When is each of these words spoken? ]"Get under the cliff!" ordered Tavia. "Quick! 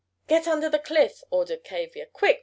]"Get 0.27 0.47
under 0.47 0.67
the 0.67 0.79
cliff!" 0.79 1.21
ordered 1.29 1.63
Tavia. 1.63 2.07
"Quick! 2.07 2.39